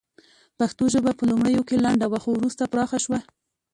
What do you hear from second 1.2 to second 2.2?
لومړیو کې لنډه وه